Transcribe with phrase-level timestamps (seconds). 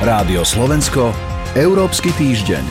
[0.00, 1.12] Rádio Slovensko,
[1.52, 2.64] Európsky týždeň.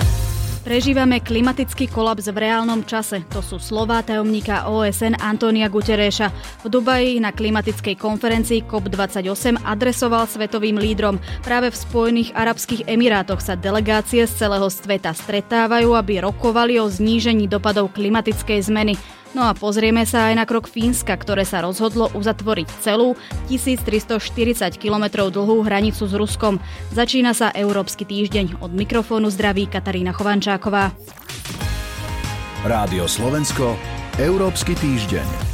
[0.65, 3.21] Prežívame klimatický kolaps v reálnom čase.
[3.29, 6.33] To sú slová tajomníka OSN Antonia Gutereša.
[6.65, 11.21] V Dubaji na klimatickej konferencii COP28 adresoval svetovým lídrom.
[11.45, 17.45] Práve v Spojených Arabských Emirátoch sa delegácie z celého sveta stretávajú, aby rokovali o znížení
[17.45, 18.97] dopadov klimatickej zmeny.
[19.37, 23.13] No a pozrieme sa aj na krok Fínska, ktoré sa rozhodlo uzatvoriť celú
[23.53, 26.57] 1340 km dlhú hranicu s Ruskom.
[26.89, 28.57] Začína sa Európsky týždeň.
[28.65, 30.97] Od mikrofónu zdraví Katarína Chovančáková.
[32.65, 33.77] Rádio Slovensko,
[34.17, 35.48] Európsky týždeň.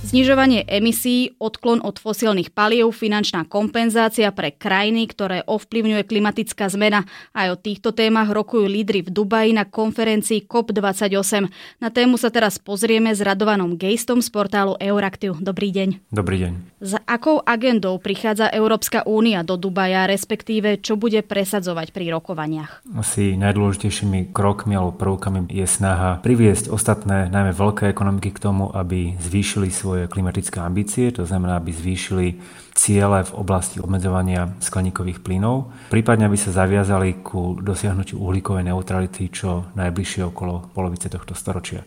[0.00, 7.04] Znižovanie emisí, odklon od fosílnych palív, finančná kompenzácia pre krajiny, ktoré ovplyvňuje klimatická zmena.
[7.36, 11.52] Aj o týchto témach rokujú lídry v Dubaji na konferencii COP28.
[11.84, 15.36] Na tému sa teraz pozrieme s Radovanom Gejstom z portálu Euraktiv.
[15.36, 16.08] Dobrý deň.
[16.08, 16.52] Dobrý deň.
[16.80, 22.88] S akou agendou prichádza Európska únia do Dubaja, respektíve čo bude presadzovať pri rokovaniach?
[22.96, 29.12] Asi najdôležitejšími krokmi alebo prvkami je snaha priviesť ostatné, najmä veľké ekonomiky k tomu, aby
[29.20, 32.40] zvýšili svoje svoje klimatické ambície, to znamená, aby zvýšili
[32.72, 39.68] ciele v oblasti obmedzovania skleníkových plynov, prípadne aby sa zaviazali ku dosiahnutiu uhlíkovej neutrality čo
[39.76, 41.84] najbližšie okolo polovice tohto storočia.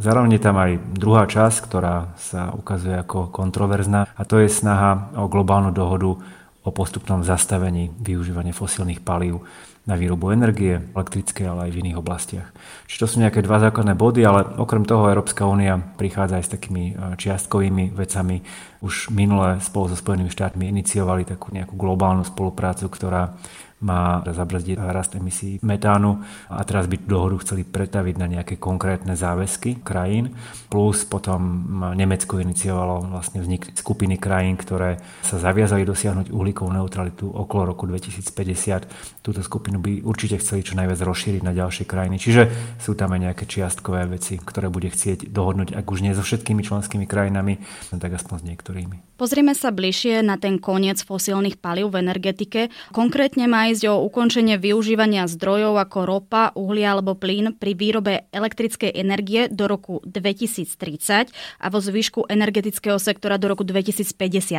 [0.00, 5.12] Zároveň je tam aj druhá časť, ktorá sa ukazuje ako kontroverzná a to je snaha
[5.20, 6.16] o globálnu dohodu
[6.64, 9.44] o postupnom zastavení využívania fosílnych palív
[9.86, 12.48] na výrobu energie, elektrické, ale aj v iných oblastiach.
[12.90, 16.52] Čiže to sú nejaké dva základné body, ale okrem toho Európska únia prichádza aj s
[16.58, 18.42] takými e, čiastkovými vecami.
[18.82, 23.38] Už minule spolu so Spojenými štátmi iniciovali takú nejakú globálnu spoluprácu, ktorá
[23.76, 29.84] má zabrzdiť rast emisí metánu a teraz by dohodu chceli pretaviť na nejaké konkrétne záväzky
[29.84, 30.32] krajín.
[30.72, 37.76] Plus potom Nemecko iniciovalo vlastne vznik skupiny krajín, ktoré sa zaviazali dosiahnuť uhlíkovú neutralitu okolo
[37.76, 39.20] roku 2050.
[39.20, 42.16] Túto skupinu by určite chceli čo najviac rozšíriť na ďalšie krajiny.
[42.18, 42.42] Čiže
[42.80, 46.62] sú tam aj nejaké čiastkové veci, ktoré bude chcieť dohodnúť, ak už nie so všetkými
[46.62, 47.62] členskými krajinami,
[47.96, 48.96] tak aspoň s niektorými.
[49.16, 52.68] Pozrieme sa bližšie na ten koniec fosílnych palív v energetike.
[52.92, 58.92] Konkrétne má ísť o ukončenie využívania zdrojov ako ropa, uhlia alebo plyn pri výrobe elektrickej
[58.92, 64.12] energie do roku 2030 a vo zvyšku energetického sektora do roku 2050.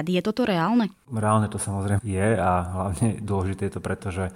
[0.09, 0.89] Je toto reálne?
[1.05, 4.33] Reálne to samozrejme je a hlavne dôležité je to preto, že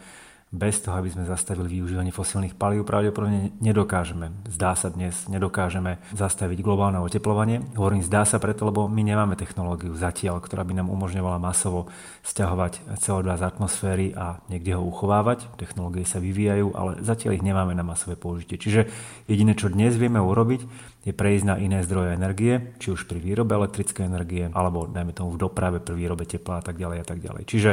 [0.52, 4.36] bez toho, aby sme zastavili využívanie fosílnych palív, pravdepodobne nedokážeme.
[4.52, 7.64] Zdá sa dnes, nedokážeme zastaviť globálne oteplovanie.
[7.80, 11.88] Hovorím zdá sa preto, lebo my nemáme technológiu zatiaľ, ktorá by nám umožňovala masovo
[12.22, 15.50] stiahovať CO2 z atmosféry a niekde ho uchovávať.
[15.58, 18.62] Technológie sa vyvíjajú, ale zatiaľ ich nemáme na masové použitie.
[18.62, 18.86] Čiže
[19.26, 20.62] jediné, čo dnes vieme urobiť,
[21.02, 25.34] je prejsť na iné zdroje energie, či už pri výrobe elektrickej energie, alebo dajme tomu
[25.34, 27.44] v doprave pri výrobe tepla a tak ďalej a tak ďalej.
[27.50, 27.72] Čiže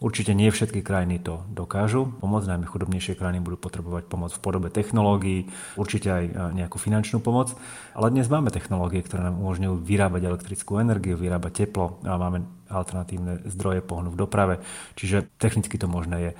[0.00, 4.72] Určite nie všetky krajiny to dokážu pomôcť, najmä chudobnejšie krajiny budú potrebovať pomoc v podobe
[4.72, 7.52] technológií, určite aj e, nejakú finančnú pomoc,
[7.92, 13.42] ale dnes máme technológie, ktoré nám umožňujú vyrábať elektrickú energiu, vyrábať teplo a máme alternatívne
[13.50, 14.54] zdroje pohnu v doprave,
[14.94, 16.32] čiže technicky to možné je.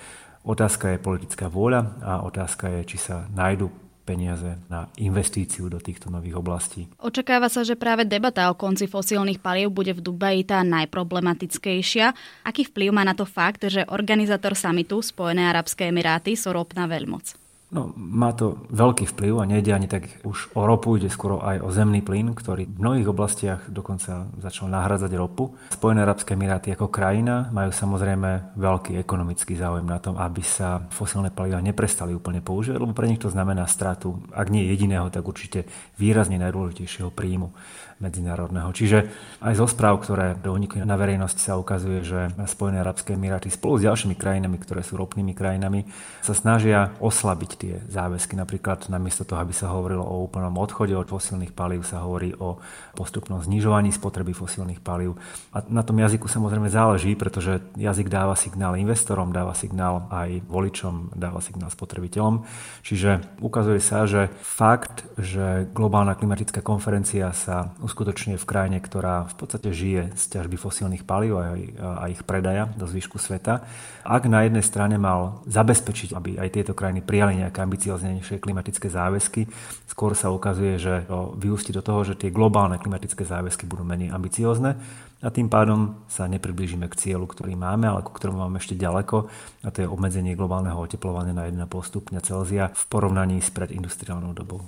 [0.46, 3.68] Otázka je politická vôľa a otázka je, či sa nájdu
[4.10, 6.90] peniaze na investíciu do týchto nových oblastí.
[6.98, 12.10] Očakáva sa, že práve debata o konci fosílnych palív bude v Dubaji tá najproblematickejšia.
[12.42, 17.39] Aký vplyv má na to fakt, že organizátor samitu Spojené arabské emiráty sú ropná veľmoc?
[17.70, 21.62] No, má to veľký vplyv a nejde ani tak už o ropu, ide skoro aj
[21.62, 25.54] o zemný plyn, ktorý v mnohých oblastiach dokonca začal nahradzať ropu.
[25.70, 31.30] Spojené arabské emiráty ako krajina majú samozrejme veľký ekonomický záujem na tom, aby sa fosilné
[31.30, 35.62] paliva neprestali úplne používať, lebo pre nich to znamená stratu, ak nie jediného, tak určite
[35.94, 37.54] výrazne najdôležitejšieho príjmu
[38.00, 38.72] medzinárodného.
[38.72, 39.12] Čiže
[39.44, 43.84] aj zo správ, ktoré donikli na verejnosť sa ukazuje, že Spojené arabské emiráty spolu s
[43.84, 45.84] ďalšími krajinami, ktoré sú ropnými krajinami,
[46.24, 48.32] sa snažia oslabiť tie záväzky.
[48.40, 52.56] Napríklad namiesto toho, aby sa hovorilo o úplnom odchode od fosílnych palív, sa hovorí o
[52.96, 55.20] postupnom znižovaní spotreby fosílnych palív.
[55.52, 61.12] A na tom jazyku samozrejme záleží, pretože jazyk dáva signál investorom, dáva signál aj voličom,
[61.12, 62.48] dáva signál spotrebiteľom.
[62.80, 69.34] Čiže ukazuje sa, že fakt, že globálna klimatická konferencia sa uskutočňuje v krajine, ktorá v
[69.34, 71.58] podstate žije z ťažby fosílnych palív a,
[72.00, 73.66] a ich predaja do zvyšku sveta.
[74.06, 79.50] Ak na jednej strane mal zabezpečiť, aby aj tieto krajiny prijali nejaké ambicioznejšie klimatické záväzky,
[79.90, 81.02] skôr sa ukazuje, že
[81.34, 84.78] vyústi do toho, že tie globálne klimatické záväzky budú menej ambiciozne
[85.20, 89.26] a tým pádom sa nepriblížime k cieľu, ktorý máme, ale ku ktorému máme ešte ďaleko
[89.66, 94.62] a to je obmedzenie globálneho oteplovania na 1,5 stupňa Celzia v porovnaní s predindustriálnou dobou.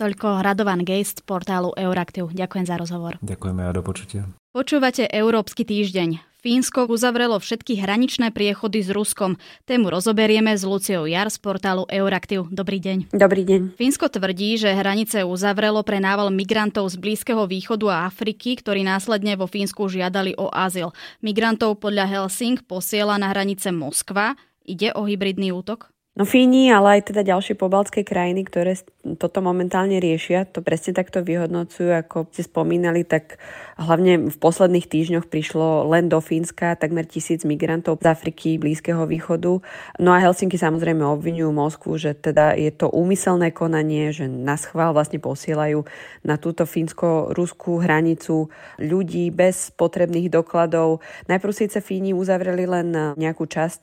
[0.00, 2.32] Toľko Radovan Geist portálu Euraktiv.
[2.32, 3.20] Ďakujem za rozhovor.
[3.20, 4.24] Ďakujeme a do počutia.
[4.56, 6.29] Počúvate Európsky týždeň.
[6.40, 9.36] Fínsko uzavrelo všetky hraničné priechody s Ruskom.
[9.68, 12.48] Tému rozoberieme s Luciou Jar z portálu Euraktiv.
[12.48, 13.12] Dobrý deň.
[13.12, 13.76] Dobrý deň.
[13.76, 19.36] Fínsko tvrdí, že hranice uzavrelo pre nával migrantov z Blízkeho východu a Afriky, ktorí následne
[19.36, 20.96] vo Fínsku žiadali o azyl.
[21.20, 24.32] Migrantov podľa Helsing posiela na hranice Moskva.
[24.64, 25.92] Ide o hybridný útok?
[26.18, 28.74] No Fíni, ale aj teda ďalšie pobaltské krajiny, ktoré
[29.22, 33.38] toto momentálne riešia, to presne takto vyhodnocujú, ako ste spomínali, tak
[33.78, 39.62] hlavne v posledných týždňoch prišlo len do Fínska takmer tisíc migrantov z Afriky, Blízkeho východu.
[40.02, 44.90] No a Helsinky samozrejme obvinujú Moskvu, že teda je to úmyselné konanie, že na schvál
[44.90, 45.86] vlastne posielajú
[46.26, 48.50] na túto fínsko-ruskú hranicu
[48.82, 51.06] ľudí bez potrebných dokladov.
[51.30, 53.80] Najprv síce Fíni uzavreli len nejakú časť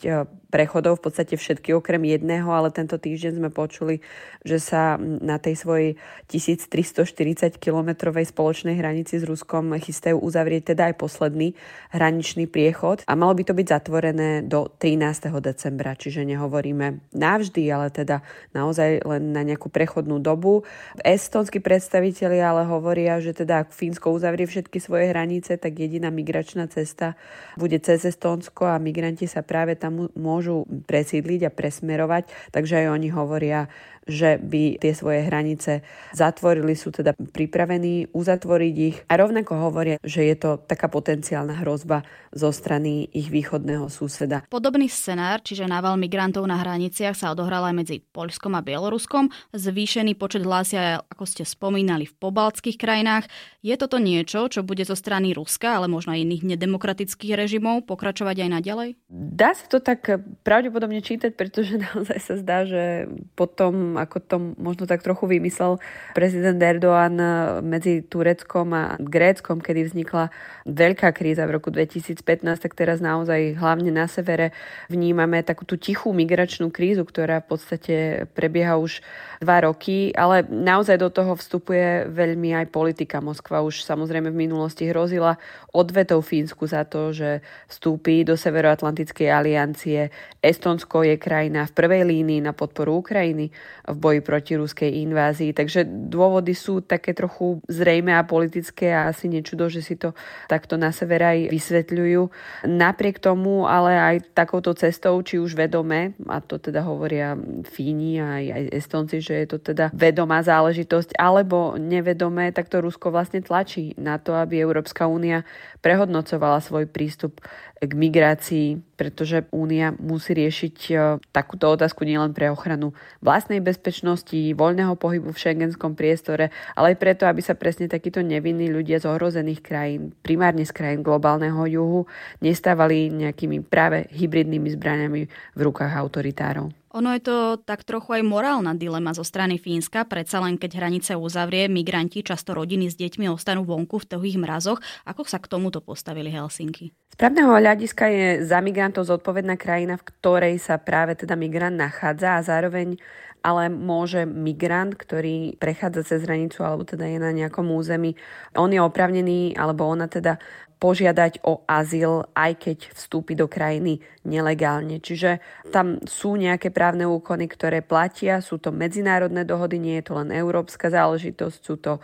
[0.47, 3.99] prechodov, v podstate všetky okrem jedného, ale tento týždeň sme počuli,
[4.47, 5.89] že sa na tej svojej
[6.31, 11.53] 1340 kilometrovej spoločnej hranici s Ruskom chystajú uzavrieť teda aj posledný
[11.91, 15.29] hraničný priechod a malo by to byť zatvorené do 13.
[15.43, 18.23] decembra, čiže nehovoríme navždy, ale teda
[18.55, 20.63] naozaj len na nejakú prechodnú dobu.
[21.03, 26.71] Estonskí predstavitelia ale hovoria, že teda ak Fínsko uzavrie všetky svoje hranice, tak jediná migračná
[26.71, 27.19] cesta
[27.59, 32.87] bude cez Estonsko a migranti sa práve tam môžu môžu presídliť a presmerovať, takže aj
[32.93, 33.65] oni hovoria,
[34.07, 35.83] že by tie svoje hranice
[36.15, 42.07] zatvorili, sú teda pripravení uzatvoriť ich a rovnako hovoria, že je to taká potenciálna hrozba
[42.31, 44.47] zo strany ich východného suseda.
[44.47, 49.29] Podobný scenár, čiže nával migrantov na hraniciach sa odohral aj medzi Poľskom a Bieloruskom.
[49.51, 53.27] Zvýšený počet hlásia, ako ste spomínali, v pobaltských krajinách.
[53.59, 58.47] Je toto niečo, čo bude zo strany Ruska, ale možno aj iných nedemokratických režimov pokračovať
[58.47, 58.89] aj naďalej?
[59.11, 60.07] Dá sa to tak
[60.47, 65.81] pravdepodobne čítať, pretože naozaj sa zdá, že potom ako to možno tak trochu vymyslel
[66.13, 67.29] prezident Erdoğan eh,
[67.65, 70.29] medzi Tureckom a Gréckom, kedy vznikla
[70.69, 72.21] veľká kríza v roku 2015,
[72.61, 74.53] tak teraz naozaj hlavne na severe
[74.87, 77.95] vnímame takú tú tichú migračnú krízu, ktorá v podstate
[78.35, 79.01] prebieha už
[79.41, 83.23] dva roky, ale naozaj do toho vstupuje veľmi aj politika.
[83.23, 85.37] Moskva už samozrejme v minulosti hrozila
[85.71, 90.09] odvetou Fínsku za to, že vstúpi do Severoatlantickej aliancie.
[90.41, 93.53] Estonsko je krajina v prvej línii na podporu Ukrajiny
[93.87, 95.55] v boji proti ruskej invázii.
[95.55, 100.11] Takže dôvody sú také trochu zrejme a politické a asi nečudo, že si to
[100.51, 102.21] takto na sever aj vysvetľujú.
[102.67, 108.43] Napriek tomu ale aj takouto cestou, či už vedome, a to teda hovoria Fíni a
[108.43, 113.95] aj Estonci, že je to teda vedomá záležitosť, alebo nevedomé, tak to Rusko vlastne tlačí
[113.95, 115.47] na to, aby Európska únia
[115.79, 117.39] prehodnocovala svoj prístup
[117.77, 120.93] k migrácii, pretože Únia musí riešiť e,
[121.29, 127.23] takúto otázku nielen pre ochranu vlastnej bezpečnosti, voľného pohybu v šengenskom priestore, ale aj preto,
[127.29, 132.01] aby sa presne takíto nevinní ľudia z ohrozených krajín, primárne z krajín globálneho juhu,
[132.41, 136.86] nestávali nejakými práve hybridnými zbraniami v rukách autoritárov.
[136.97, 141.13] Ono je to tak trochu aj morálna dilema zo strany Fínska, predsa len keď hranice
[141.13, 144.81] uzavrie, migranti, často rodiny s deťmi ostanú vonku v tuhých mrazoch.
[145.05, 146.89] Ako sa k tomuto postavili Helsinky?
[147.13, 152.41] Z právneho hľadiska je za migrantov zodpovedná krajina, v ktorej sa práve teda migrant nachádza
[152.41, 152.97] a zároveň
[153.45, 158.17] ale môže migrant, ktorý prechádza cez hranicu alebo teda je na nejakom území,
[158.57, 160.41] on je opravnený alebo ona teda
[160.77, 165.01] požiadať o azyl, aj keď vstúpi do krajiny nelegálne.
[165.01, 165.41] Čiže
[165.73, 170.29] tam sú nejaké právne úkony, ktoré platia, sú to medzinárodné dohody, nie je to len
[170.29, 171.97] európska záležitosť, sú to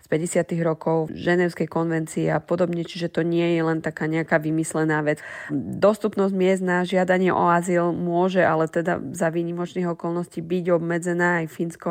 [0.00, 0.46] z 50.
[0.62, 5.18] rokov Ženevskej konvencie a podobne, čiže to nie je len taká nejaká vymyslená vec.
[5.52, 11.46] Dostupnosť miest na žiadanie o azyl môže ale teda za výnimočných okolností byť obmedzená aj
[11.50, 11.90] Fínsko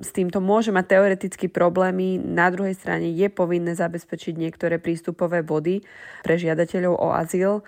[0.00, 2.16] s týmto môže mať teoreticky problémy.
[2.16, 5.84] Na druhej strane je povinné zabezpečiť niektoré prístupové body
[6.24, 7.60] pre žiadateľov o azyl.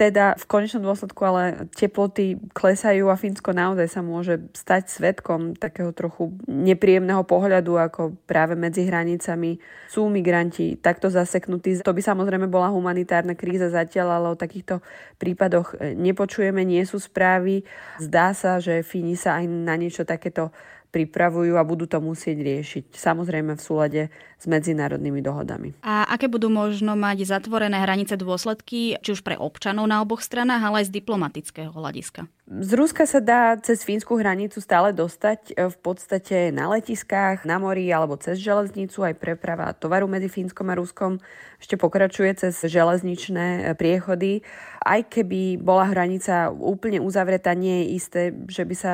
[0.00, 5.92] Teda v konečnom dôsledku ale teploty klesajú a Fínsko naozaj sa môže stať svetkom takého
[5.92, 9.60] trochu nepríjemného pohľadu, ako práve medzi hranicami
[9.92, 11.84] sú migranti takto zaseknutí.
[11.84, 14.80] To by samozrejme bola humanitárna kríza zatiaľ, ale o takýchto
[15.20, 17.68] prípadoch nepočujeme, nie sú správy.
[18.00, 20.48] Zdá sa, že Fíni sa aj na niečo takéto
[20.90, 22.84] pripravujú a budú to musieť riešiť.
[22.98, 24.02] Samozrejme v súlade
[24.40, 25.76] s medzinárodnými dohodami.
[25.86, 30.64] A aké budú možno mať zatvorené hranice dôsledky, či už pre občanov na oboch stranách,
[30.64, 32.26] ale aj z diplomatického hľadiska?
[32.50, 37.62] Z Ruska sa dá cez fínsku hranicu stále dostať e, v podstate na letiskách, na
[37.62, 39.06] mori alebo cez železnicu.
[39.06, 41.22] Aj preprava tovaru medzi Fínskom a Ruskom
[41.62, 44.42] ešte pokračuje cez železničné e, priechody.
[44.82, 48.92] Aj keby bola hranica úplne uzavretá, nie je isté, že by sa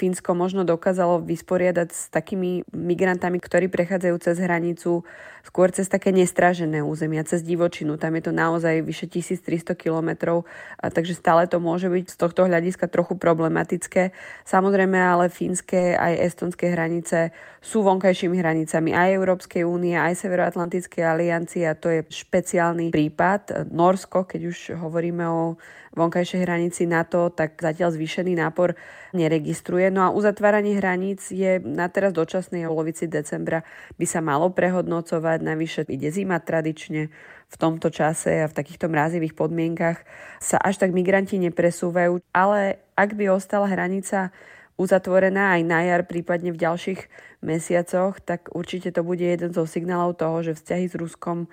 [0.00, 5.04] Fínsko možno dokázalo vysporiadať s takými migrantami, ktorí prechádzajú cez hranicu
[5.44, 8.00] skôr cez také nestražené územia, cez divočinu.
[8.00, 10.48] Tam je to naozaj vyše 1300 kilometrov,
[10.80, 14.16] takže stále to môže byť z tohto hľadiska trochu problematické.
[14.48, 21.68] Samozrejme ale fínske aj estonské hranice sú vonkajšími hranicami aj Európskej únie, aj Severoatlantickej aliancie
[21.68, 23.68] a to je špeciálny prípad.
[23.68, 28.78] Norsko, keď už hovoríme o vonkajšej hranici NATO, tak zatiaľ zvýšený nápor
[29.10, 29.90] neregistruje.
[29.90, 33.66] No a uzatváranie hraníc je na teraz dočasnej polovici decembra
[33.98, 35.38] by sa malo prehodnocovať.
[35.42, 37.10] Navyše ide zima tradične
[37.50, 40.06] v tomto čase a v takýchto mrazivých podmienkach
[40.38, 44.30] sa až tak migranti nepresúvajú, ale ak by ostala hranica
[44.78, 47.00] uzatvorená aj na jar, prípadne v ďalších
[47.44, 51.50] mesiacoch, tak určite to bude jeden zo signálov toho, že vzťahy s Ruskom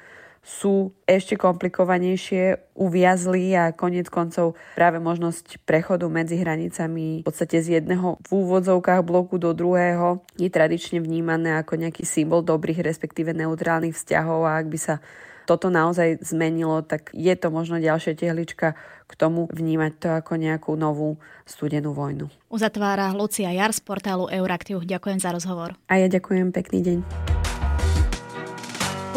[0.48, 7.84] sú ešte komplikovanejšie, uviazli a konec koncov práve možnosť prechodu medzi hranicami v podstate z
[7.84, 13.92] jedného v úvodzovkách bloku do druhého je tradične vnímané ako nejaký symbol dobrých respektíve neutrálnych
[13.92, 14.96] vzťahov a ak by sa
[15.48, 18.76] toto naozaj zmenilo, tak je to možno ďalšia tehlička
[19.08, 21.16] k tomu vnímať to ako nejakú novú
[21.48, 22.28] studenú vojnu.
[22.52, 24.84] Uzatvára Lucia Jar z portálu Euraktiv.
[24.84, 25.80] Ďakujem za rozhovor.
[25.88, 27.37] A ja ďakujem, pekný deň.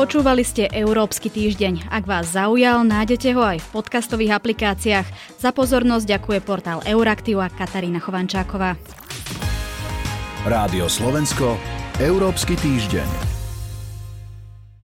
[0.00, 1.92] Počúvali ste Európsky týždeň.
[1.92, 5.04] Ak vás zaujal, nájdete ho aj v podcastových aplikáciách.
[5.36, 8.80] Za pozornosť ďakuje portál Euraktiv a Katarína Chovančáková.
[10.48, 11.60] Rádio Slovensko,
[12.00, 13.39] Európsky týždeň.